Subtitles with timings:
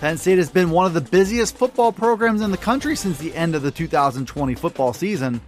[0.00, 3.34] Penn State has been one of the busiest football programs in the country since the
[3.34, 5.40] end of the 2020 football season.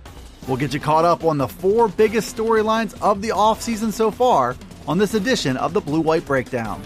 [0.49, 4.57] We'll get you caught up on the four biggest storylines of the offseason so far
[4.89, 6.83] on this edition of the Blue White Breakdown.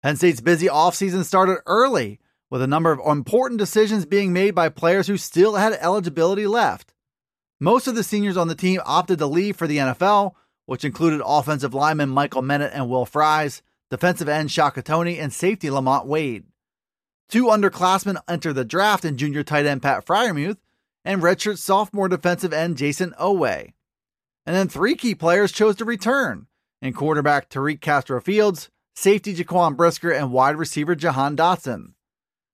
[0.00, 2.20] Penn State's busy offseason started early,
[2.50, 6.94] with a number of important decisions being made by players who still had eligibility left.
[7.58, 10.34] Most of the seniors on the team opted to leave for the NFL,
[10.68, 15.70] which included offensive lineman Michael Menet and Will Fries, defensive end Shaka Toney, and safety
[15.70, 16.44] Lamont Wade.
[17.30, 20.58] Two underclassmen entered the draft in junior tight end Pat Freiermuth
[21.06, 23.72] and redshirt sophomore defensive end Jayson Oweh.
[24.44, 26.48] And then three key players chose to return
[26.82, 31.92] in quarterback Tariq Castro Fields, safety Jaquan Brisker, and wide receiver Jahan Dotson.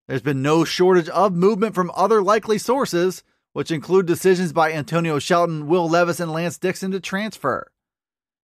[0.06, 5.18] There's been no shortage of movement from other likely sources, which include decisions by Antonio
[5.18, 7.72] Shelton, Will Levis, and Lance Dixon to transfer.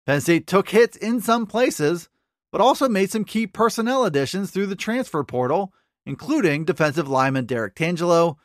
[0.06, 2.08] Penn State took hits in some places,
[2.52, 5.72] but also made some key personnel additions through the transfer portal,
[6.06, 8.36] including defensive lineman Derrick Tangelo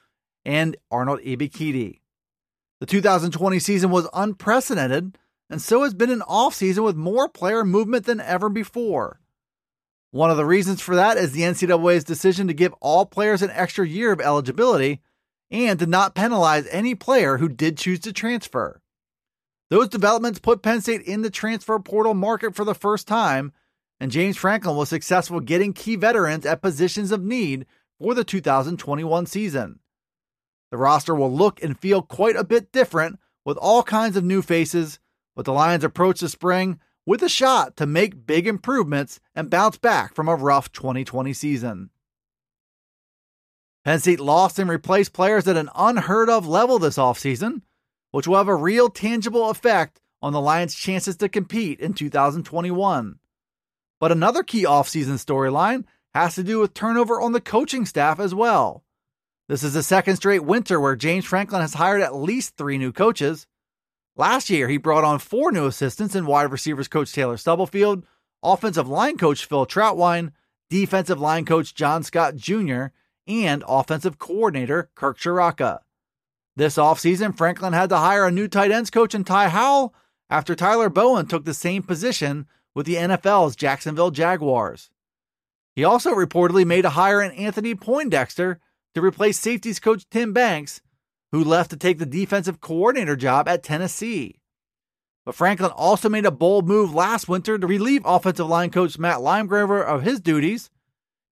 [0.43, 2.02] and Arnold Ebiketie.
[2.80, 5.17] The 2020 season was unprecedented,
[5.49, 9.21] and so has been an offseason with more player movement than ever before.
[10.11, 13.52] One of the reasons for that is the NCAA's decision to give all players an
[13.52, 15.02] extra year of eligibility
[15.52, 18.81] and to not penalize any player who did choose to transfer.
[19.69, 23.52] Those developments put Penn State in the transfer portal market for the first time,
[23.99, 27.66] and James Franklin was successful getting key veterans at positions of need
[27.99, 29.80] for the 2021 season.
[30.71, 34.41] The roster will look and feel quite a bit different with all kinds of new
[34.41, 34.99] faces,
[35.36, 39.77] but the Lions approach the spring with a shot to make big improvements and bounce
[39.77, 41.89] back from a rough 2020 season.
[43.83, 47.61] Penn State lost and replaced players at an unheard of level this offseason,
[48.16, 53.19] which will have a real tangible effect on the Lions' chances to compete in 2021.
[53.99, 58.33] But another key offseason storyline has to do with turnover on the coaching staff as
[58.33, 58.83] well.
[59.47, 62.92] This is the second straight winter where James Franklin has hired at least three new
[62.92, 63.45] coaches,
[64.17, 68.05] Last year, he brought on four new assistants in wide receivers coach Taylor Stubblefield,
[68.42, 70.32] offensive line coach Phil Trautwein,
[70.70, 72.86] defensive line coach John Scott Jr.,
[73.27, 75.80] and offensive coordinator Kirk Ciarrocca.
[76.55, 79.93] This offseason, Franklin had to hire a new tight ends coach in Ty Howle
[80.30, 84.89] after Tyler Bowen took the same position with the NFL's Jacksonville Jaguars.
[85.76, 88.60] He also reportedly made a hire in Anthony Poindexter
[88.94, 90.82] to replace safeties coach Tim Banks
[91.32, 94.39] who left to take the defensive coordinator job at Tennessee.
[95.26, 99.17] But Franklin also made a bold move last winter to relieve offensive line coach Matt
[99.17, 100.70] Limegrover of his duties.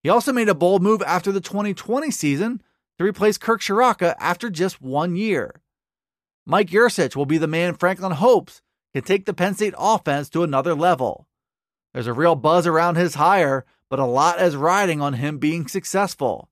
[0.02, 2.62] He also made a bold move after the 2020 season
[2.98, 5.62] to replace Kirk Ciarrocca after just one year.
[6.46, 8.62] Mike Yurcich will be the man Franklin hopes
[8.94, 11.28] can take the Penn State offense to another level.
[11.94, 15.68] There's a real buzz around his hire, but a lot is riding on him being
[15.68, 16.50] successful.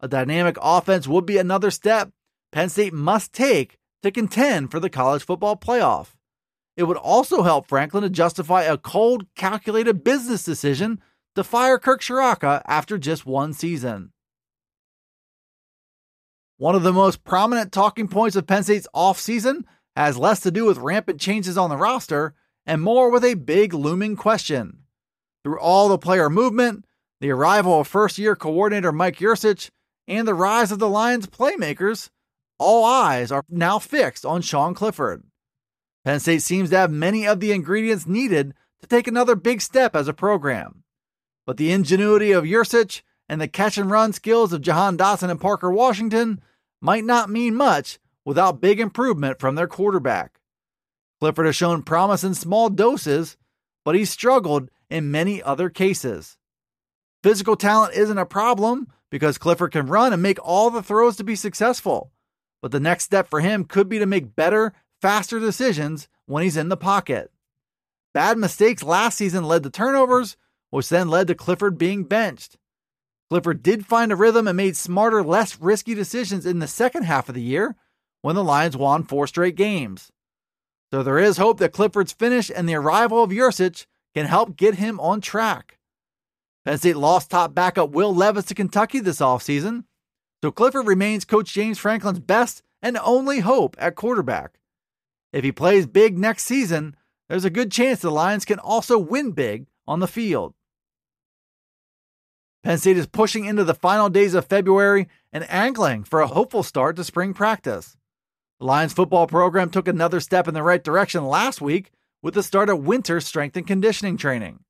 [0.00, 2.10] A dynamic offense would be another step
[2.52, 6.14] Penn State must take to contend for the college football playoff.
[6.76, 11.00] It would also help Franklin to justify a cold, calculated business decision
[11.34, 14.12] to fire Kirk Ciarrocca after just one season.
[16.58, 20.64] One of the most prominent talking points of Penn State's offseason has less to do
[20.64, 22.34] with rampant changes on the roster
[22.64, 24.78] and more with a big looming question.
[25.44, 26.86] Through all the player movement,
[27.20, 29.70] the arrival of first year coordinator Mike Yurcich,
[30.08, 32.08] and the rise of the Lions playmakers,
[32.58, 35.24] all eyes are now fixed on Sean Clifford.
[36.04, 39.94] Penn State seems to have many of the ingredients needed to take another big step
[39.94, 40.84] as a program.
[41.44, 45.40] But the ingenuity of Yurcich and the catch and run skills of Jahan Dotson and
[45.40, 46.40] Parker Washington
[46.80, 50.40] might not mean much without big improvement from their quarterback.
[51.20, 53.36] Clifford has shown promise in small doses,
[53.84, 56.36] but he's struggled in many other cases.
[57.22, 61.24] Physical talent isn't a problem because Clifford can run and make all the throws to
[61.24, 62.12] be successful
[62.66, 66.56] but the next step for him could be to make better, faster decisions when he's
[66.56, 67.30] in the pocket.
[68.12, 70.36] Bad mistakes last season led to turnovers,
[70.70, 72.56] which then led to Clifford being benched.
[73.28, 77.28] Clifford did find a rhythm and made smarter, less risky decisions in the second half
[77.28, 77.76] of the year
[78.22, 80.12] when the Lions won four straight games.
[80.92, 84.76] So there is hope that Clifford's finish and the arrival of Yurcich can help get
[84.76, 85.78] him on track.
[86.64, 89.84] Penn State lost top backup Will Levis to Kentucky this offseason,
[90.42, 94.58] so Clifford remains Coach James Franklin's best and only hope at quarterback.
[95.32, 96.96] If he plays big next season,
[97.28, 100.54] there's a good chance the Lions can also win big on the field.
[102.66, 106.64] Penn State is pushing into the final days of February and angling for a hopeful
[106.64, 107.96] start to spring practice.
[108.58, 111.92] The Lions football program took another step in the right direction last week
[112.22, 114.64] with the start of winter strength and conditioning training.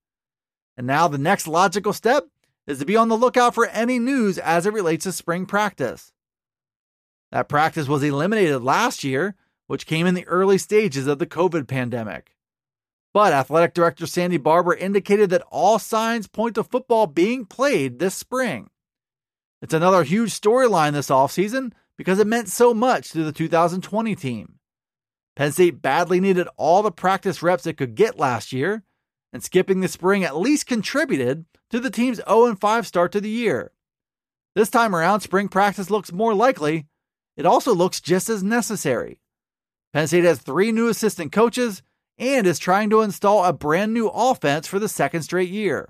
[0.77, 2.27] And now the next logical step
[2.67, 6.13] is to be on the lookout for any news as it relates to spring practice.
[7.33, 9.37] That practice was eliminated last year,
[9.69, 12.36] which came in the early stages of the COVID pandemic.
[13.17, 18.15] But athletic director Sandy Barbour indicated that all signs point to football being played this
[18.15, 18.69] spring.
[19.63, 24.59] It's another huge storyline this offseason because it meant so much to the 2020 team.
[25.35, 28.83] Penn State badly needed all the practice reps it could get last year,
[29.33, 33.31] and skipping the spring at least contributed to the team's 0 5 start to the
[33.31, 33.73] year.
[34.55, 36.87] This time around, spring practice looks more likely.
[37.35, 39.23] It also looks just as necessary.
[39.95, 41.81] Penn State has three new assistant coaches
[42.19, 45.89] and is trying to install a brand new offense for the second straight year.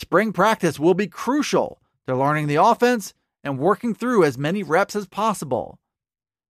[0.00, 4.96] Spring practice will be crucial to learning the offense and working through as many reps
[4.96, 5.78] as possible.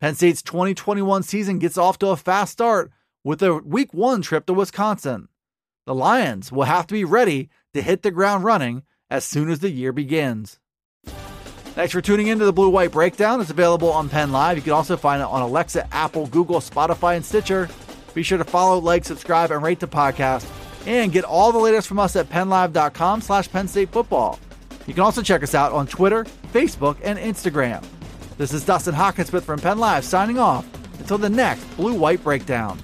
[0.01, 2.91] Penn State's 2021 season gets off to a fast start
[3.25, 5.29] with a week one trip to Wisconsin.
[5.87, 9.61] The Lions will have to be ready to hit the ground running as soon as
[9.61, 10.59] the year begins.
[11.07, 13.41] Thanks for tuning in to the Blue White Breakdown.
[13.41, 14.57] It's available on Penn Live.
[14.57, 17.69] You can also find it on Alexa, Apple, Google, Spotify, and Stitcher.
[18.17, 20.49] Be sure to follow, like, subscribe, and rate the podcast.
[20.87, 24.39] And get all the latest from us at PennLive.com slash Penn State Football.
[24.87, 27.85] You can also check us out on Twitter, Facebook, and Instagram.
[28.39, 30.67] This is Dustin Hockensmith from Penn Live signing off
[30.99, 32.79] until the next Blue White Breakdown.